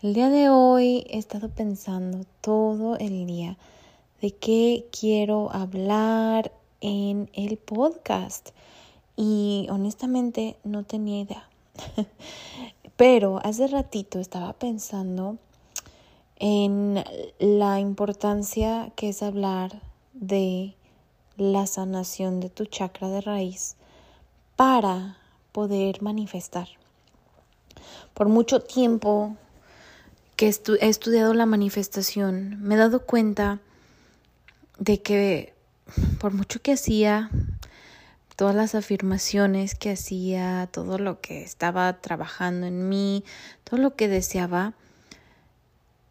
[0.00, 3.56] El día de hoy he estado pensando todo el día
[4.20, 8.50] de qué quiero hablar en el podcast
[9.16, 11.48] y honestamente no tenía idea.
[12.96, 15.36] Pero hace ratito estaba pensando
[16.36, 17.02] en
[17.40, 20.76] la importancia que es hablar de
[21.36, 23.74] la sanación de tu chakra de raíz
[24.54, 25.16] para
[25.50, 26.68] poder manifestar.
[28.14, 29.34] Por mucho tiempo
[30.38, 33.58] que he estudiado la manifestación, me he dado cuenta
[34.78, 35.52] de que
[36.20, 37.28] por mucho que hacía,
[38.36, 43.24] todas las afirmaciones que hacía, todo lo que estaba trabajando en mí,
[43.64, 44.74] todo lo que deseaba,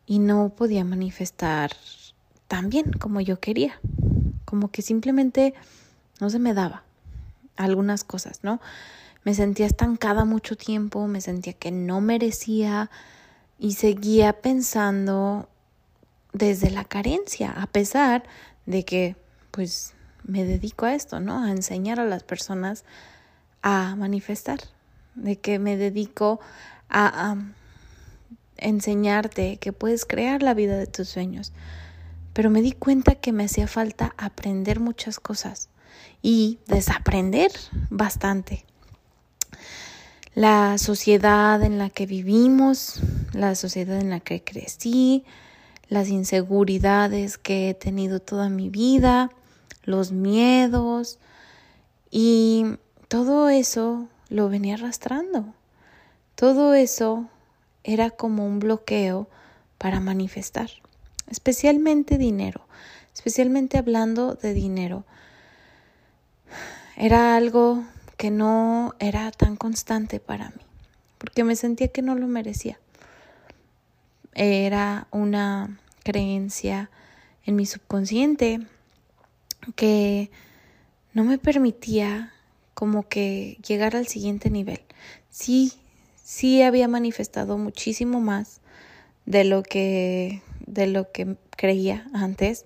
[0.06, 1.72] y no podía manifestar
[2.50, 3.80] tan bien como yo quería.
[4.44, 5.54] Como que simplemente
[6.20, 6.84] no se me daba
[7.56, 8.60] algunas cosas, ¿no?
[9.24, 12.90] Me sentía estancada mucho tiempo, me sentía que no merecía,
[13.60, 15.50] y seguía pensando
[16.34, 18.24] desde la carencia, a pesar
[18.66, 19.16] de que
[19.52, 21.44] pues me dedico a esto, ¿no?
[21.44, 22.84] A enseñar a las personas
[23.62, 24.60] a manifestar,
[25.16, 26.40] de que me dedico
[26.90, 27.38] a, a
[28.58, 31.54] enseñarte que puedes crear la vida de tus sueños.
[32.34, 35.70] Pero me di cuenta que me hacía falta aprender muchas cosas
[36.22, 37.52] y desaprender
[37.90, 38.66] bastante
[40.38, 43.02] la sociedad en la que vivimos,
[43.34, 45.26] la sociedad en la que crecí,
[45.90, 49.32] las inseguridades que he tenido toda mi vida,
[49.82, 51.18] los miedos
[52.12, 52.66] y
[53.08, 55.56] todo eso lo venía arrastrando.
[56.36, 57.28] Todo eso
[57.84, 59.28] era como un bloqueo
[59.80, 60.70] para manifestar,
[61.28, 62.62] especialmente dinero,
[63.12, 65.04] especialmente hablando de dinero.
[66.96, 67.84] Era algo
[68.18, 70.62] que no era tan constante para mí,
[71.18, 72.80] porque me sentía que no lo merecía.
[74.34, 76.90] Era una creencia
[77.46, 78.60] en mi subconsciente
[79.76, 80.30] que
[81.14, 82.34] no me permitía
[82.74, 84.82] como que llegar al siguiente nivel.
[85.30, 85.74] Sí,
[86.24, 88.62] sí había manifestado muchísimo más
[89.26, 92.66] de lo que de lo que creía antes.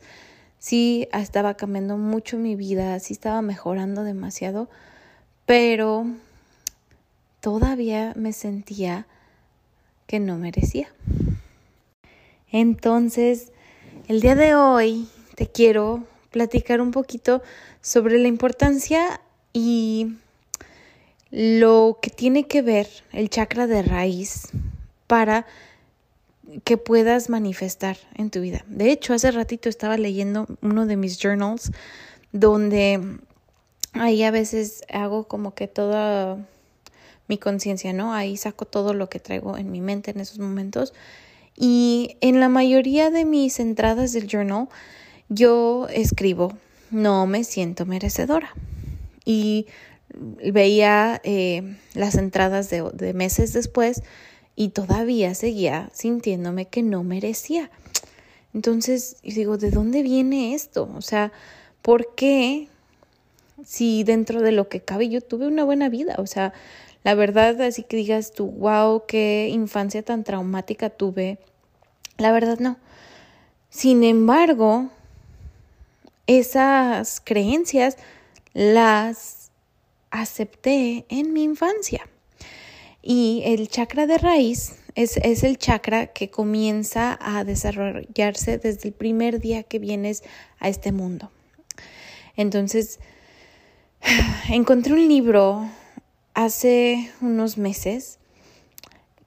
[0.59, 4.69] Sí estaba cambiando mucho mi vida, sí estaba mejorando demasiado,
[5.51, 6.05] pero
[7.41, 9.05] todavía me sentía
[10.07, 10.87] que no merecía.
[12.53, 13.51] Entonces,
[14.07, 17.43] el día de hoy te quiero platicar un poquito
[17.81, 19.19] sobre la importancia
[19.51, 20.15] y
[21.31, 24.47] lo que tiene que ver el chakra de raíz
[25.05, 25.45] para
[26.63, 28.63] que puedas manifestar en tu vida.
[28.67, 31.73] De hecho, hace ratito estaba leyendo uno de mis journals
[32.31, 33.19] donde
[33.93, 36.37] ahí a veces hago como que toda
[37.27, 38.13] mi conciencia, ¿no?
[38.13, 40.93] Ahí saco todo lo que traigo en mi mente en esos momentos.
[41.55, 44.67] Y en la mayoría de mis entradas del journal,
[45.29, 46.53] yo escribo,
[46.89, 48.53] no me siento merecedora.
[49.23, 49.67] Y
[50.13, 54.03] veía eh, las entradas de, de meses después
[54.55, 57.71] y todavía seguía sintiéndome que no merecía.
[58.53, 60.89] Entonces, digo, ¿de dónde viene esto?
[60.97, 61.31] O sea,
[61.81, 62.67] ¿por qué
[63.65, 66.53] si dentro de lo que cabe yo tuve una buena vida, o sea,
[67.03, 71.39] la verdad, así que digas tú, wow, qué infancia tan traumática tuve,
[72.17, 72.77] la verdad no.
[73.69, 74.89] Sin embargo,
[76.27, 77.97] esas creencias
[78.53, 79.51] las
[80.11, 82.07] acepté en mi infancia.
[83.01, 88.93] Y el chakra de raíz es, es, el chakra que comienza a desarrollarse desde el
[88.93, 90.23] primer día que vienes
[90.59, 91.31] a este mundo.
[92.35, 92.99] Entonces,
[94.49, 95.69] encontré un libro
[96.33, 98.19] hace unos meses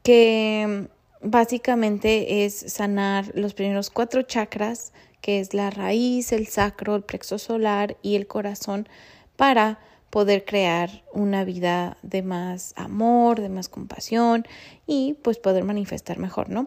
[0.03, 0.89] que
[1.23, 7.39] básicamente es sanar los primeros cuatro chakras, que es la raíz, el sacro, el plexo
[7.39, 8.89] solar y el corazón,
[9.37, 9.79] para
[10.11, 14.47] poder crear una vida de más amor, de más compasión
[14.87, 16.67] y pues poder manifestar mejor, ¿no?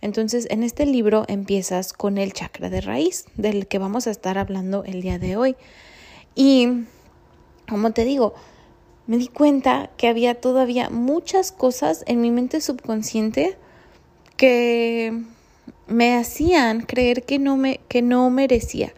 [0.00, 4.38] Entonces, en este libro empiezas con el chakra de raíz, del que vamos a estar
[4.38, 5.56] hablando el día de hoy.
[6.34, 6.86] Y,
[7.68, 8.34] como te digo,
[9.06, 13.56] me di cuenta que había todavía muchas cosas en mi mente subconsciente
[14.36, 15.22] que
[15.86, 18.92] me hacían creer que no me que no merecía,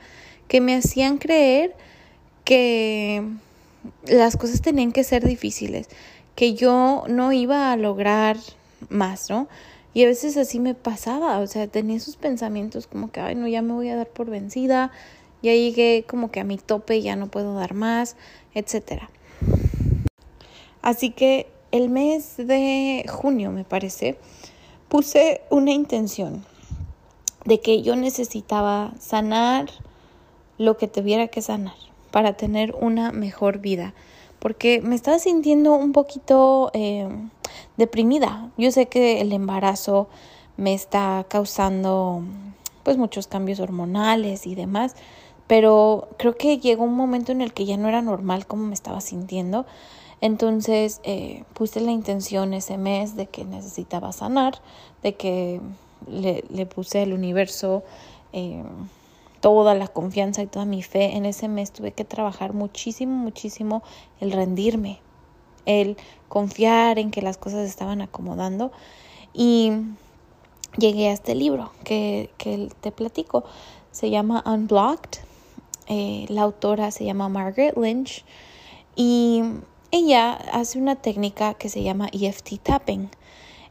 [0.48, 1.74] que me hacían creer
[2.44, 3.22] que
[4.04, 5.88] las cosas tenían que ser difíciles,
[6.34, 8.36] que yo no iba a lograr
[8.88, 9.48] más, ¿no?
[9.94, 13.48] Y a veces así me pasaba, o sea, tenía esos pensamientos como que, ay, no,
[13.48, 14.92] ya me voy a dar por vencida,
[15.42, 18.16] ya llegué como que a mi tope, ya no puedo dar más,
[18.54, 19.10] etcétera.
[20.82, 24.18] Así que el mes de junio, me parece,
[24.88, 26.44] puse una intención
[27.44, 29.68] de que yo necesitaba sanar
[30.58, 31.74] lo que tuviera que sanar
[32.10, 33.94] para tener una mejor vida.
[34.38, 37.08] Porque me estaba sintiendo un poquito eh,
[37.76, 38.50] deprimida.
[38.56, 40.08] Yo sé que el embarazo
[40.56, 42.22] me está causando
[42.82, 44.96] pues muchos cambios hormonales y demás,
[45.48, 48.74] pero creo que llegó un momento en el que ya no era normal como me
[48.74, 49.66] estaba sintiendo.
[50.20, 54.60] Entonces eh, puse la intención ese mes de que necesitaba sanar,
[55.02, 55.60] de que
[56.06, 57.82] le, le puse al universo
[58.32, 58.62] eh,
[59.40, 61.16] toda la confianza y toda mi fe.
[61.16, 63.82] En ese mes tuve que trabajar muchísimo, muchísimo
[64.20, 65.00] el rendirme,
[65.64, 65.96] el
[66.28, 68.70] confiar en que las cosas estaban acomodando.
[69.32, 69.72] Y
[70.76, 73.44] llegué a este libro que, que te platico.
[73.92, 75.27] Se llama Unblocked.
[75.88, 78.24] Eh, la autora se llama Margaret Lynch.
[78.94, 79.42] Y
[79.90, 83.10] ella hace una técnica que se llama EFT tapping.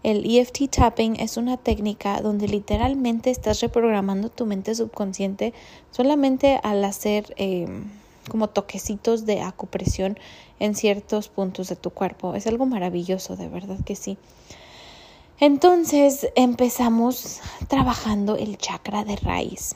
[0.04, 5.54] El EFT tapping es una técnica donde literalmente estás reprogramando tu mente subconsciente
[5.92, 7.86] solamente al hacer em,
[8.30, 10.18] como toquecitos de acupresión
[10.60, 12.36] en ciertos puntos de tu cuerpo.
[12.36, 14.18] Es algo maravilloso, de verdad que sí.
[15.40, 19.76] Entonces empezamos trabajando el chakra de raíz.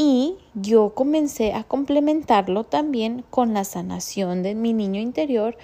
[0.00, 5.58] Y yo comencé a complementarlo también con la sanación de mi niño interior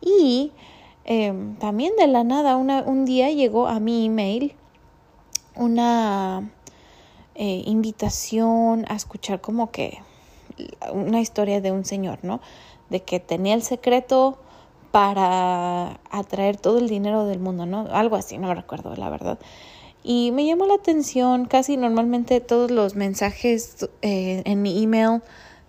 [0.00, 0.52] y
[1.12, 4.54] Em, también de la nada, un día llegó a mi email
[5.56, 6.52] una
[7.34, 9.98] eh, invitación a escuchar como que
[10.92, 12.40] una historia de un señor, ¿no?
[12.90, 14.38] De que tenía el secreto
[14.92, 17.88] para atraer todo el dinero del mundo, ¿no?
[17.90, 19.38] Algo así, no recuerdo, la verdad.
[20.02, 25.20] Y me llamó la atención, casi normalmente todos los mensajes eh, en mi email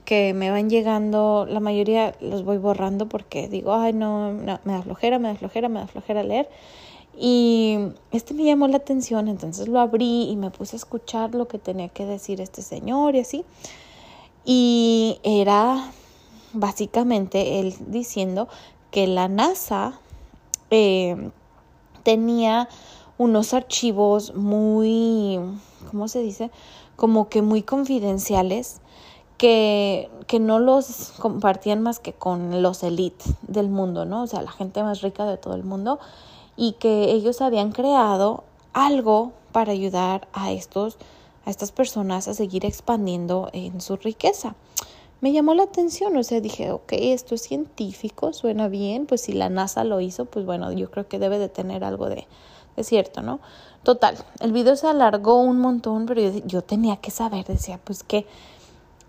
[0.06, 4.82] que me van llegando, la mayoría los voy borrando porque digo, ay, no, me da
[4.82, 6.50] flojera, me da flojera, me da flojera leer.
[7.18, 7.78] Y
[8.12, 11.60] este me llamó la atención, entonces lo abrí y me puse a escuchar lo que
[11.60, 13.46] tenía que decir este señor y así.
[14.46, 15.92] Y era
[16.54, 18.48] básicamente él diciendo
[18.92, 20.00] que la NASA
[20.70, 21.32] eh,
[22.04, 22.68] tenía
[23.22, 25.40] unos archivos muy,
[25.92, 26.50] ¿cómo se dice?
[26.96, 28.82] Como que muy confidenciales
[29.38, 34.24] que, que no los compartían más que con los elites del mundo, ¿no?
[34.24, 36.00] O sea, la gente más rica de todo el mundo
[36.58, 40.98] y que ellos habían creado algo para ayudar a estos
[41.46, 44.56] a estas personas a seguir expandiendo en su riqueza.
[45.22, 49.34] Me llamó la atención, o sea, dije, ok, esto es científico, suena bien, pues si
[49.34, 52.28] la NASA lo hizo, pues bueno, yo creo que debe de tener algo de,
[52.76, 53.40] de cierto, ¿no?
[53.84, 58.04] Total, el video se alargó un montón, pero yo, yo tenía que saber, decía, pues
[58.04, 58.28] que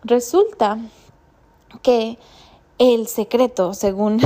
[0.04, 0.78] Resulta
[1.82, 2.18] que
[2.78, 4.20] el secreto, según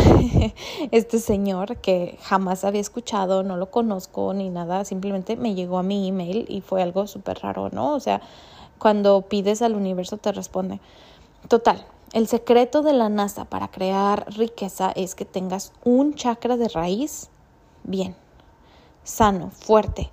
[0.90, 5.82] este señor que jamás había escuchado, no lo conozco ni nada, simplemente me llegó a
[5.82, 7.94] mi email y fue algo súper raro, ¿no?
[7.94, 8.22] O sea,
[8.78, 10.80] cuando pides al universo te responde.
[11.48, 16.68] Total, el secreto de la NASA para crear riqueza es que tengas un chakra de
[16.68, 17.28] raíz
[17.84, 18.16] bien,
[19.06, 20.10] sano, fuerte,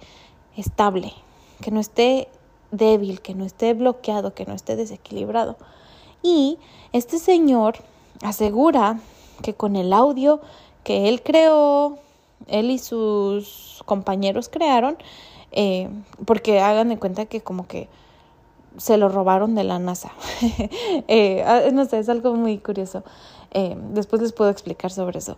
[0.55, 1.13] estable,
[1.61, 2.29] que no esté
[2.71, 5.57] débil, que no esté bloqueado, que no esté desequilibrado.
[6.21, 6.59] Y
[6.93, 7.75] este señor
[8.21, 8.99] asegura
[9.41, 10.39] que con el audio
[10.83, 11.97] que él creó,
[12.47, 14.97] él y sus compañeros crearon,
[15.51, 15.89] eh,
[16.25, 17.87] porque hagan de cuenta que como que
[18.77, 20.11] se lo robaron de la NASA.
[21.07, 23.03] Eh, ah, no sé, es algo muy curioso.
[23.53, 25.37] Eh, después les puedo explicar sobre eso.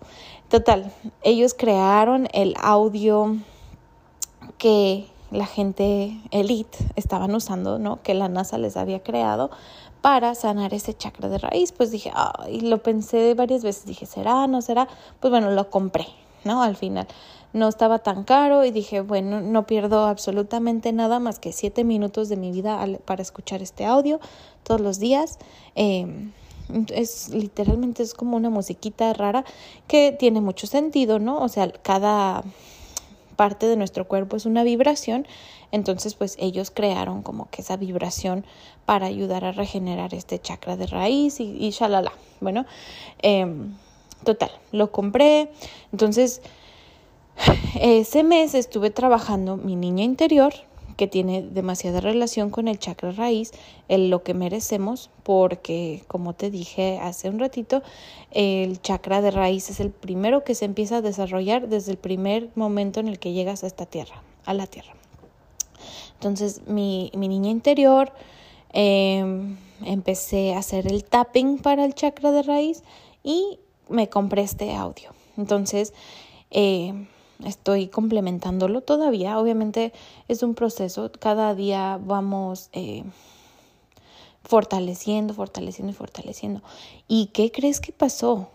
[0.49, 0.91] Total,
[1.21, 3.37] ellos crearon el audio
[4.57, 8.01] que la gente elite estaban usando, ¿no?
[8.01, 9.51] Que la NASA les había creado
[10.01, 11.71] para sanar ese chakra de raíz.
[11.71, 12.11] Pues dije,
[12.49, 14.47] y lo pensé varias veces, dije, ¿será?
[14.47, 14.87] ¿No será?
[15.19, 16.07] Pues bueno, lo compré,
[16.43, 16.61] ¿no?
[16.61, 17.07] Al final.
[17.53, 22.27] no estaba tan caro y dije, bueno, no pierdo absolutamente nada más que siete minutos
[22.27, 24.19] de mi vida para escuchar este audio
[24.63, 25.39] todos los días.
[25.73, 26.33] Em,
[26.93, 29.45] es literalmente es como una musiquita rara
[29.87, 31.39] que tiene mucho sentido, ¿no?
[31.41, 32.43] O sea, cada
[33.35, 35.27] parte de nuestro cuerpo es una vibración,
[35.71, 38.45] entonces pues ellos crearon como que esa vibración
[38.85, 42.13] para ayudar a regenerar este chakra de raíz y, y shalala.
[42.39, 42.65] Bueno,
[43.21, 43.75] em,
[44.23, 45.51] total, lo compré,
[45.91, 46.41] entonces
[47.79, 50.53] ese mes estuve trabajando mi niña interior,
[50.95, 53.51] que tiene demasiada relación con el chakra raíz,
[53.87, 57.83] el lo que merecemos, porque como te dije hace un ratito,
[58.31, 62.49] el chakra de raíz es el primero que se empieza a desarrollar desde el primer
[62.55, 64.93] momento en el que llegas a esta tierra, a la tierra.
[66.13, 68.11] Entonces mi, mi niña interior,
[68.71, 72.83] em, empecé a hacer el tapping para el chakra de raíz
[73.23, 73.59] y
[73.89, 75.11] me compré este audio.
[75.37, 75.93] Entonces,
[76.51, 76.93] eh,
[77.43, 79.39] estoy complementándolo todavía.
[79.39, 79.93] Obviamente
[80.27, 81.11] es un proceso.
[81.19, 83.03] Cada día vamos eh,
[84.43, 86.61] fortaleciendo, fortaleciendo y fortaleciendo.
[87.07, 88.49] ¿Y qué crees que pasó?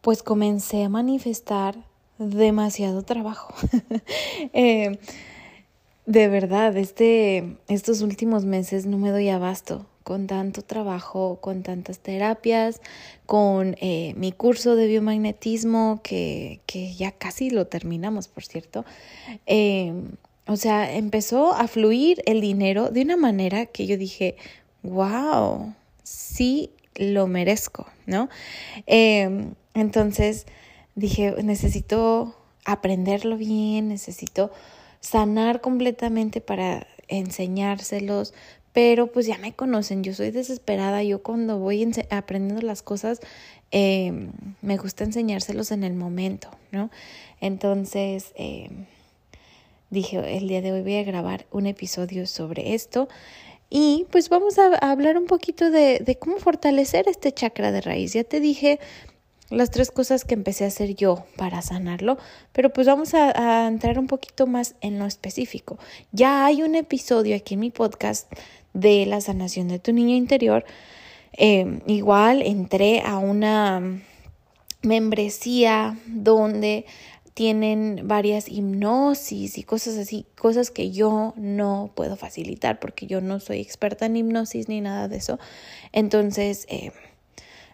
[0.00, 1.76] Pues comencé a manifestar
[2.18, 3.54] demasiado trabajo.
[4.52, 4.98] Eh,
[6.06, 11.98] de verdad, este, estos últimos meses no me doy abasto con tanto trabajo, con tantas
[11.98, 12.80] terapias,
[13.26, 18.86] con eh, mi curso de biomagnetismo, que, que, ya casi lo terminamos, por cierto.
[19.44, 20.12] Em,
[20.46, 24.36] o sea, empezó a fluir el dinero de una manera que yo dije,
[24.82, 25.74] wow,
[26.04, 28.30] sí lo merezco, ¿no?
[28.86, 30.46] Em, entonces
[30.94, 32.34] dije, necesito
[32.64, 34.50] aprenderlo bien, necesito
[35.00, 38.32] sanar completamente para enseñárselos,
[38.72, 43.20] pero pues ya me conocen, yo soy desesperada, yo cuando voy aprendiendo las cosas
[43.70, 44.32] em,
[44.62, 46.90] me gusta enseñárselos en el momento, ¿no?
[47.40, 48.86] Entonces em,
[49.90, 53.08] dije, el día de hoy voy a grabar un episodio sobre esto
[53.70, 58.14] y pues vamos a, hablar un poquito de, de cómo fortalecer este chakra de raíz.
[58.14, 58.80] Ya te dije
[59.50, 62.18] las tres cosas que empecé a hacer yo para sanarlo,
[62.52, 65.78] pero pues vamos a, entrar un poquito más en lo específico.
[66.12, 68.30] Ya hay un episodio aquí en mi podcast
[68.74, 70.64] de la sanación de tu niño interior.
[71.32, 74.02] Eh, igual entré a una
[74.82, 76.84] membresía donde
[77.38, 83.38] tienen varias hipnosis y cosas así, cosas que yo no puedo facilitar porque yo no
[83.38, 85.38] soy experta en hipnosis ni nada de eso.
[85.92, 86.90] Entonces, eh,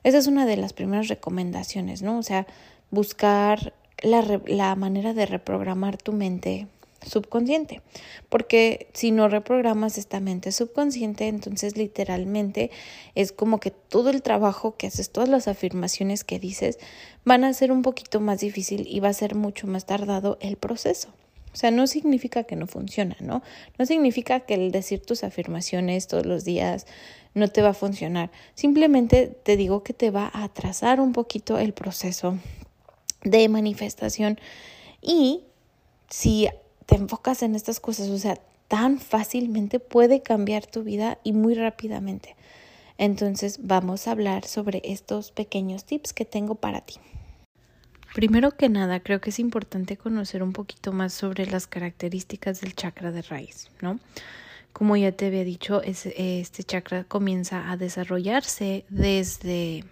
[0.05, 2.19] esa es una de las primeras recomendaciones, ¿no?
[2.19, 2.47] O sea,
[2.91, 6.69] buscar la, la manera de reprogramar tu mente
[7.07, 7.83] subconsciente,
[8.29, 12.71] porque si no reprogramas esta mente subconsciente, entonces literalmente
[13.15, 16.79] es como que todo el trabajo que haces, todas las afirmaciones que dices,
[17.25, 20.57] van a ser un poquito más difícil y va a ser mucho más tardado el
[20.57, 21.09] proceso.
[21.53, 23.43] O sea, no significa que no funciona, ¿no?
[23.79, 26.87] No significa que el decir tus afirmaciones todos los días
[27.35, 28.31] no te va a funcionar.
[28.55, 32.39] Simplemente te digo que te va a atrasar un poquito el proceso
[33.23, 34.39] de manifestación
[35.03, 35.43] y
[36.09, 36.49] si
[36.87, 38.39] te enfocas en estas cosas, o sea,
[38.69, 42.37] tan fácilmente puede cambiar tu vida y muy rápidamente.
[42.99, 46.95] Entonces vamos a hablar sobre estos pequeños tips que tengo para ti.
[48.15, 52.77] Primero que nada, creo que es importante conocer un poquito más sobre las características del
[52.77, 53.99] chakra de raíz, ¿no?
[54.75, 59.85] Como ya te había dicho, este chakra comienza a desarrollarse desde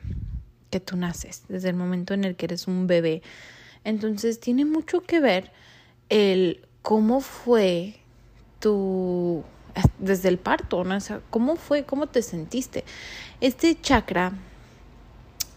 [0.71, 3.23] que tú naces, desde el momento en el que eres un bebé.
[3.85, 5.53] Entonces tiene mucho que ver
[6.09, 7.95] el cómo fue
[8.59, 9.45] tu
[9.99, 10.97] desde el parto, ¿no?
[10.97, 12.85] O sea, cómo fue, cómo te sentiste.
[13.41, 14.33] Este chakra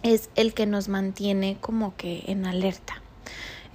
[0.04, 3.02] es el que nos mantiene como que en alerta,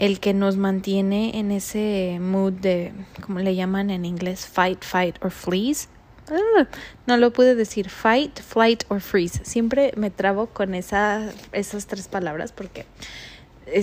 [0.01, 2.91] el que nos mantiene en ese mood de,
[3.21, 5.89] como le llaman en inglés, fight, fight or freeze.
[6.31, 6.67] Ah,
[7.07, 9.41] no lo pude decir, fight, flight or freeze.
[9.43, 12.87] Siempre me trabo con esa, esas tres palabras porque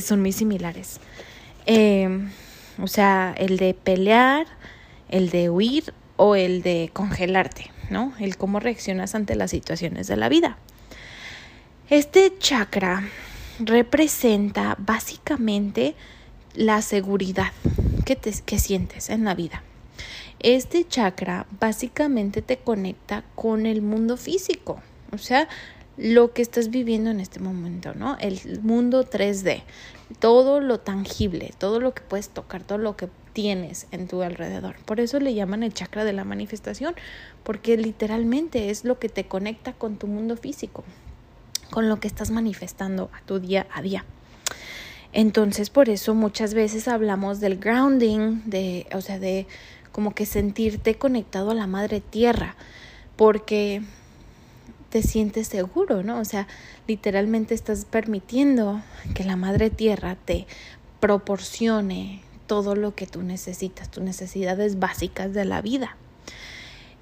[0.01, 0.99] son muy similares.
[1.67, 2.31] Em,
[2.81, 4.47] o sea, el de pelear,
[5.09, 8.11] el de huir o el de congelarte, ¿no?
[8.19, 10.57] El cómo reaccionas ante las situaciones de la vida.
[11.91, 13.03] Este chakra
[13.59, 15.95] representa básicamente
[16.53, 17.51] la seguridad
[18.05, 19.63] que, te, sientes en la vida.
[20.39, 25.47] Este chakra básicamente te conecta con el mundo físico, o sea,
[25.97, 28.17] lo que estás viviendo en este momento, ¿no?
[28.19, 29.63] El mundo 3D,
[30.19, 34.75] todo lo tangible, todo lo que puedes tocar, todo lo que tienes en tu alrededor.
[34.85, 36.93] Por eso le llaman el chakra de la manifestación,
[37.43, 40.83] porque literalmente es lo que te conecta con tu mundo físico
[41.69, 44.05] con lo que estás manifestando a tu día a día.
[45.13, 49.47] Entonces, por eso muchas veces hablamos del grounding, de, o sea, de
[49.91, 52.55] como que sentirte conectado a la madre tierra,
[53.15, 53.81] porque
[54.89, 56.19] te sientes seguro, ¿no?
[56.19, 56.47] O sea,
[56.87, 58.81] literalmente estás permitiendo
[59.15, 60.45] que la madre tierra te
[60.99, 65.97] proporcione todo lo que tú necesitas, tus necesidades básicas de la vida.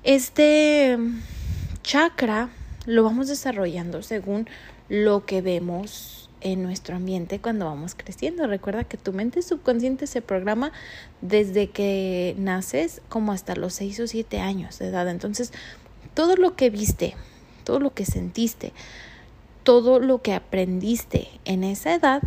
[0.04, 0.98] Este
[1.84, 2.50] chakra
[2.86, 4.48] lo vamos desarrollando según
[4.90, 8.46] lo que vemos en nuestro ambiente cuando vamos creciendo.
[8.46, 10.72] Recuerda que tu mente subconsciente se programa
[11.22, 15.10] desde que naces como hasta los 6 o 7 años de edad.
[15.10, 15.52] Entonces,
[16.14, 17.16] todo lo que viste,
[17.64, 18.74] todo lo que sentiste,
[19.64, 22.22] todo lo que aprendiste en esa edad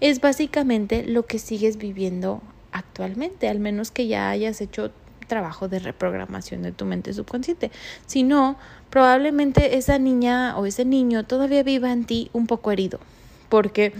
[0.00, 2.40] es básicamente lo que sigues viviendo
[2.72, 4.90] actualmente, al menos que ya hayas hecho
[5.34, 7.72] trabajo de reprogramación de tu mente subconsciente.
[8.06, 8.56] Si no,
[8.88, 13.00] probablemente esa niña o ese niño todavía viva en ti un poco herido,
[13.48, 13.92] porque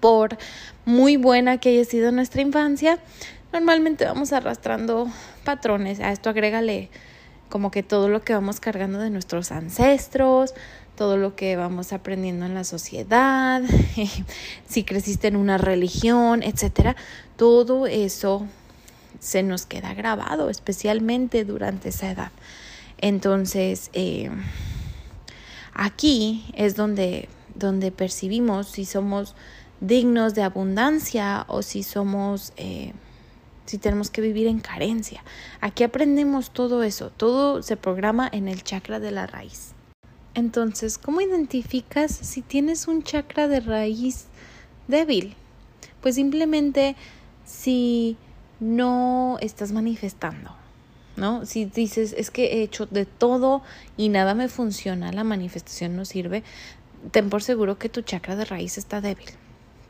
[0.00, 0.38] por
[0.86, 2.98] muy buena que haya sido nuestra infancia,
[3.52, 5.08] normalmente vamos arrastrando
[5.44, 6.00] patrones.
[6.00, 6.88] A esto agrégale
[7.50, 10.54] como que todo lo que vamos cargando de nuestros ancestros,
[10.96, 13.60] todo lo que vamos aprendiendo en la sociedad,
[14.66, 16.96] si creciste en una religión, etcétera,
[17.36, 18.46] todo eso
[19.20, 22.32] se nos queda grabado, especialmente durante esa edad.
[22.98, 24.30] Entonces, eh,
[25.72, 29.34] aquí es donde, donde percibimos si somos
[29.80, 32.92] dignos de abundancia o si somos, eh,
[33.66, 35.22] si tenemos que vivir en carencia.
[35.60, 39.72] Aquí aprendemos todo eso, todo se programa en el chakra de la raíz.
[40.34, 44.26] Entonces, ¿cómo identificas si tienes un chakra de raíz
[44.86, 45.34] débil?
[46.00, 46.94] Pues simplemente
[47.44, 48.16] si
[48.60, 50.54] no estás manifestando,
[51.16, 51.44] ¿no?
[51.46, 53.62] Si dices, es que he hecho de todo
[53.96, 56.44] y nada me funciona, la manifestación no sirve,
[57.10, 59.30] ten por seguro que tu chakra de raíz está débil.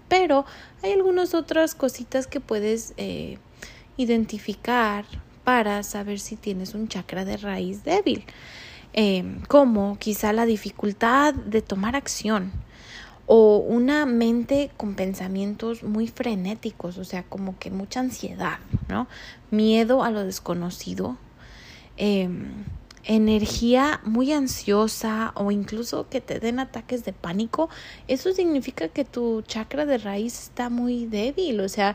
[0.08, 0.44] Pero
[0.82, 3.38] hay algunas otras cositas que puedes eh,
[3.96, 5.04] identificar
[5.44, 8.24] para saber si tienes un chakra de raíz débil,
[8.92, 12.52] eh, como quizá la dificultad de tomar acción
[13.32, 19.06] o una mente con pensamientos muy frenéticos, o sea, como que mucha ansiedad, ¿no?
[19.52, 21.16] Miedo a lo desconocido,
[21.96, 22.64] em,
[23.04, 27.68] energía muy ansiosa o incluso que te den ataques de pánico,
[28.08, 31.94] eso significa que tu chakra de raíz está muy débil, o sea,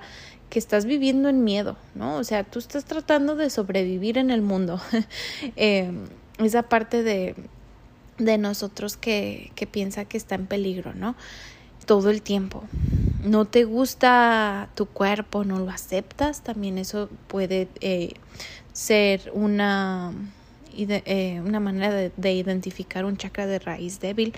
[0.50, 2.15] que estás viviendo en miedo, ¿no?
[2.15, 4.80] O sea, tú estás tratando de sobrevivir en el mundo.
[5.58, 6.06] Em,
[6.39, 7.36] esa parte de
[8.17, 11.15] de nosotros que, que piensa que está en peligro, ¿no?
[11.86, 12.63] Todo el tiempo.
[13.23, 18.13] No te gusta tu cuerpo, no lo aceptas, también eso puede eh,
[18.71, 20.13] ser una,
[20.78, 24.34] eh, una manera de, identificar un chakra de raíz débil.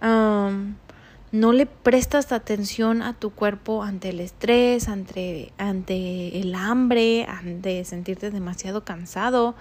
[0.00, 7.84] no le prestas atención a tu cuerpo ante el estrés, ante, ante el hambre, ante
[7.84, 9.54] sentirte demasiado cansado.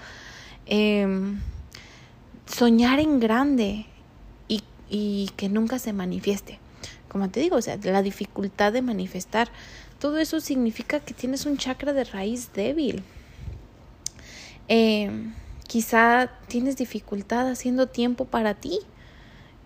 [0.68, 1.36] Eh,
[2.46, 3.86] soñar en grande
[4.48, 6.60] y, y que nunca se manifieste.
[7.08, 9.50] Como te digo, o sea, la dificultad de manifestar,
[10.00, 13.04] todo eso significa que tienes un chakra de raíz débil.
[14.68, 15.12] Eh,
[15.68, 18.80] quizá tienes dificultad haciendo tiempo para ti,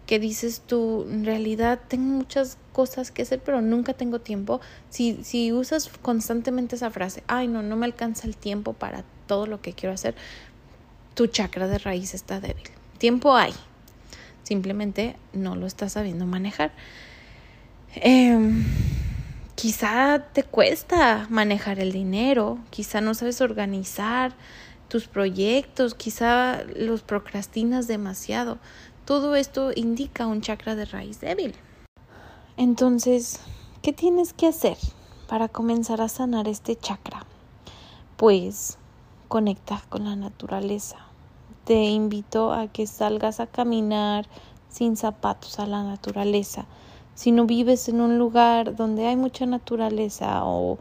[0.06, 4.62] que dices tú, en realidad tengo muchas cosas que hacer, pero nunca tengo tiempo.
[4.90, 9.48] Si, si usas constantemente esa frase, ay, no, no me alcanza el tiempo para todo
[9.48, 10.16] lo que quiero hacer,
[11.18, 12.70] tu chakra de raíz está débil.
[13.00, 13.52] Tiempo hay,
[14.44, 16.72] simplemente no lo estás sabiendo manejar.
[17.96, 18.64] Em,
[19.56, 24.36] quizá te cuesta manejar el dinero, quizá no sabes organizar
[24.90, 28.60] tus proyectos, quizá los procrastinas demasiado.
[29.04, 31.56] Todo esto indica un chakra de raíz débil.
[32.58, 33.40] Entonces,
[33.82, 34.78] ¿qué tienes que hacer
[35.28, 37.26] para comenzar a sanar este chakra?
[38.18, 38.78] Pues
[39.28, 41.07] conecta con la naturaleza
[41.68, 44.26] te invito a que salgas a caminar
[44.70, 46.66] sin zapatos a la naturaleza.
[47.14, 50.78] Si no vives en un lugar donde hay mucha naturaleza o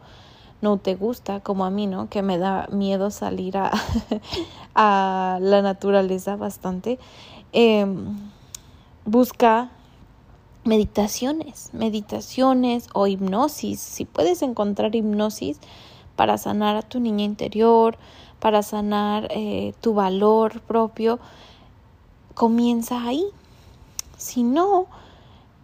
[0.61, 2.09] no te gusta, como a mí, ¿no?
[2.09, 3.69] Que me da miedo salir a,
[5.41, 6.99] la naturaleza bastante.
[7.51, 8.17] Em,
[9.03, 9.69] busca
[10.63, 13.81] meditaciones, meditaciones o hipnosis.
[13.81, 15.59] Si puedes encontrar hipnosis
[16.15, 17.97] para sanar a tu niña interior,
[18.39, 21.19] para sanar eh, tu valor propio,
[22.33, 23.25] comienza ahí.
[24.17, 24.87] Si no,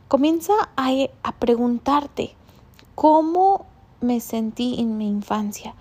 [0.08, 0.90] comienza a,
[1.24, 2.36] a preguntarte
[2.96, 3.66] cómo
[4.02, 5.76] me sentí en mi infancia.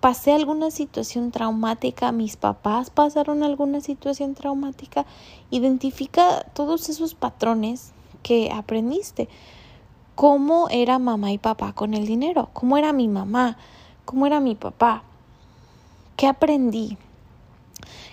[0.00, 2.10] ¿Pasé alguna situación traumática?
[2.10, 5.06] ¿Mis papás pasaron alguna situación traumática?
[5.50, 9.28] Identifica todos esos patrones que aprendiste.
[10.14, 13.56] cómo era mamá y papá con el dinero, cómo era mi mamá,
[14.04, 15.02] cómo era mi papá,
[16.16, 16.96] qué aprendí,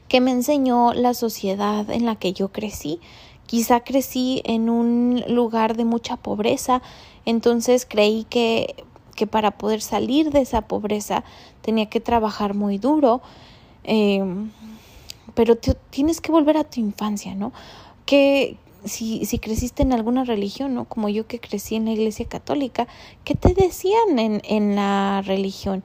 [0.08, 3.00] qué me enseñó la sociedad en la que yo crecí.
[3.46, 6.82] Quizá crecí en un lugar de mucha pobreza,
[7.26, 8.76] entonces creí que,
[9.16, 11.24] que para poder salir de esa pobreza
[11.62, 13.22] tenía que trabajar muy duro.
[13.84, 14.52] Em,
[15.34, 17.54] pero tienes que volver a tu infancia, ¿no?
[18.06, 20.86] Que si, si creciste en alguna religión, ¿no?
[20.86, 22.88] Como yo que crecí en la iglesia católica,
[23.24, 25.84] ¿qué te decían en, en la religión?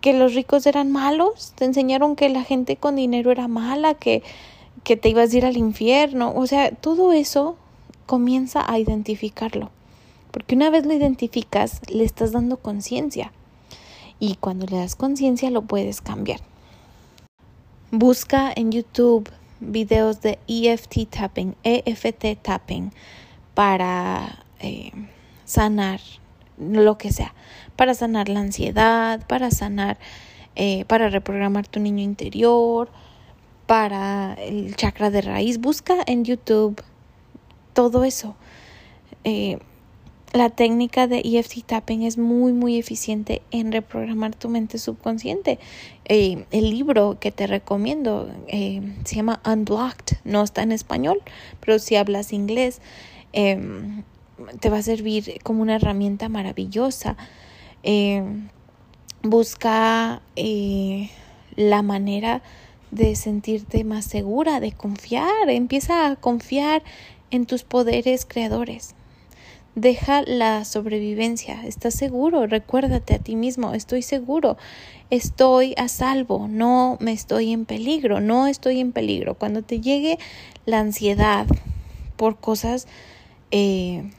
[0.00, 1.52] ¿Que los ricos eran malos?
[1.54, 3.94] ¿Te enseñaron que la gente con dinero era mala?
[3.94, 4.22] ¿Que,
[4.84, 6.32] que te ibas a ir al infierno?
[6.34, 7.56] O sea, todo eso
[8.06, 9.70] comienza a identificarlo.
[10.30, 13.32] Porque una vez lo identificas, le estás dando conciencia.
[14.18, 16.40] Y cuando le das conciencia, lo puedes cambiar.
[17.90, 22.92] Busca en YouTube videos de EFT tapping, EFT tapping,
[23.54, 24.92] para eh,
[25.44, 26.00] sanar
[26.60, 27.34] lo que sea,
[27.76, 29.98] para sanar la ansiedad, para sanar,
[30.56, 32.90] eh, para reprogramar tu niño interior,
[33.66, 35.58] para el chakra de raíz.
[35.58, 36.82] Busca en YouTube
[37.72, 38.36] todo eso.
[39.24, 39.58] Eh,
[40.32, 45.58] la técnica de EFT tapping es muy muy eficiente en reprogramar tu mente subconsciente.
[46.04, 51.20] Eh, el libro que te recomiendo se llama Unblocked, no está en español,
[51.58, 52.80] pero si hablas inglés
[53.32, 54.04] em,
[54.60, 57.16] te va a servir como una herramienta maravillosa.
[57.82, 58.48] Em,
[59.22, 61.10] busca eh,
[61.56, 62.42] la manera
[62.90, 66.82] de sentirte más segura, de confiar, empieza a confiar
[67.30, 68.94] en tus poderes creadores
[69.76, 71.64] Deja la sobrevivencia.
[71.64, 72.46] ¿Estás seguro?
[72.48, 73.72] Recuérdate a ti mismo.
[73.72, 74.56] Estoy seguro.
[75.10, 76.48] Estoy a salvo.
[76.48, 78.20] No me estoy en peligro.
[78.20, 79.34] No estoy en peligro.
[79.34, 80.18] Cuando te llegue
[80.66, 81.46] la ansiedad
[82.16, 82.88] por cosas
[83.52, 84.10] eh,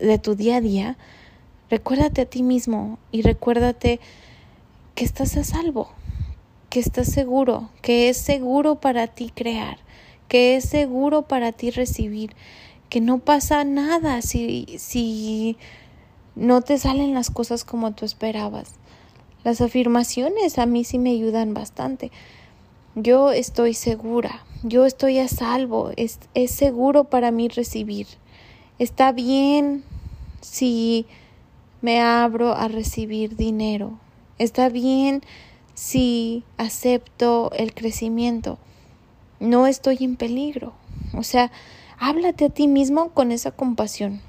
[0.00, 0.96] de tu día a día,
[1.68, 4.00] recuérdate a ti mismo y recuérdate
[4.94, 5.90] que estás a salvo,
[6.68, 9.78] que estás seguro, que es seguro para ti crear,
[10.28, 12.34] que es seguro para ti recibir,
[12.88, 15.56] que no pasa nada si, si
[16.34, 18.74] no te salen las cosas como tú esperabas.
[19.44, 22.10] Las afirmaciones a mí sí me ayudan bastante.
[22.94, 28.06] Yo estoy segura, yo estoy a salvo, es, es seguro para mí recibir.
[28.80, 29.84] Está bien
[30.40, 31.06] si
[31.82, 34.00] me abro a recibir dinero.
[34.38, 35.22] Está bien
[35.74, 38.58] si acepto el crecimiento.
[39.38, 40.72] No estoy en peligro.
[41.14, 41.52] O sea,
[42.02, 44.22] Háblate a ti mismo con esa compasión.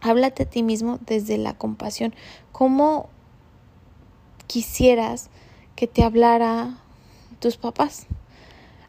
[0.00, 2.14] Háblate a ti mismo desde la compasión.
[2.52, 3.08] ¿Cómo
[4.46, 5.28] quisieras
[5.74, 6.78] que te hablara
[7.40, 8.06] tus papás?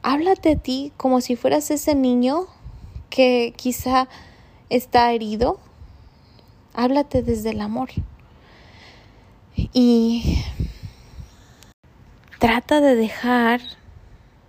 [0.03, 2.45] Háblate a ti como si fueras ese niño
[3.09, 4.07] que quizá
[4.69, 5.60] está herido.
[6.73, 7.89] Háblate desde el amor.
[9.56, 10.43] Y
[12.39, 13.62] trata de dejar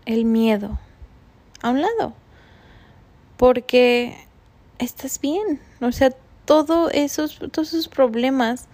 [0.04, 0.78] el miedo
[1.62, 2.14] a un lado
[3.36, 4.16] porque
[4.78, 5.60] estás bien.
[5.80, 6.10] O sea,
[6.44, 8.66] todo esos, todos esos problemas,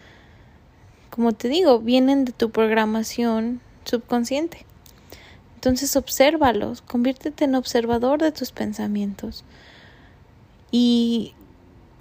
[1.11, 4.67] como te digo, vienen de tu programación subconsciente.
[5.57, 9.45] Entonces, obsérvalos, conviértete en observador de tus pensamientos
[10.77, 11.35] y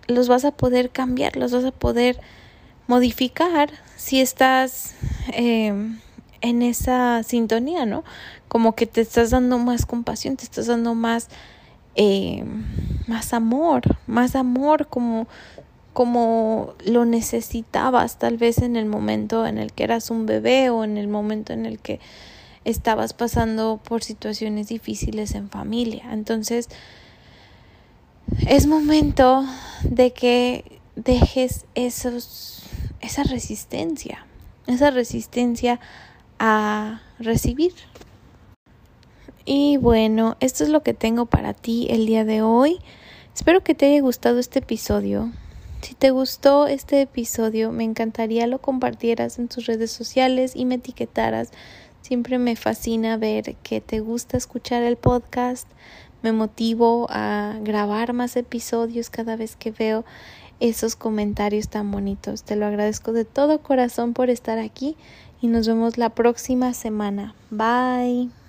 [0.07, 2.19] los vas a poder cambiar, los vas a poder
[2.87, 4.95] modificar si estás
[5.31, 5.99] em,
[6.41, 8.03] en esa sintonía, ¿no?
[8.47, 11.29] Como que te estás dando más compasión, te estás dando más
[11.93, 12.43] eh,
[13.05, 15.27] más amor, más amor como,
[15.93, 20.83] como lo necesitabas tal vez en el momento en el que eras un bebé o
[20.83, 21.99] en el momento en el que
[22.65, 26.05] estabas pasando por situaciones difíciles en familia.
[26.11, 26.69] Entonces,
[28.47, 29.45] es momento
[29.83, 34.25] de que dejes esa resistencia,
[34.67, 35.79] esa resistencia
[36.39, 37.73] a recibir,
[39.45, 42.79] y bueno, esto es lo que tengo para ti el día de hoy.
[43.35, 45.31] Espero que te haya gustado este episodio.
[45.81, 50.75] Si te gustó este episodio, me encantaría lo compartieras en tus redes sociales y me
[50.75, 51.51] etiquetaras.
[52.01, 55.67] Siempre me fascina ver que te gusta escuchar el podcast.
[56.23, 60.03] Me motivo a grabar más episodios cada vez que veo
[60.59, 62.43] esos comentarios tan bonitos.
[62.43, 64.95] Te lo agradezco de todo corazón por estar aquí
[65.41, 67.35] y nos vemos la próxima semana.
[67.51, 68.42] Bye.